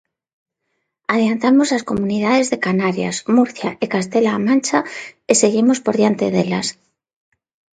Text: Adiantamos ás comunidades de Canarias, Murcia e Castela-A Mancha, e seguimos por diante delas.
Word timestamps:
Adiantamos 1.13 1.69
ás 1.77 1.87
comunidades 1.91 2.47
de 2.51 2.61
Canarias, 2.65 3.15
Murcia 3.35 3.69
e 3.83 3.85
Castela-A 3.93 4.43
Mancha, 4.47 4.79
e 5.31 5.33
seguimos 5.41 5.77
por 5.85 5.93
diante 5.99 6.25
delas. 6.33 6.67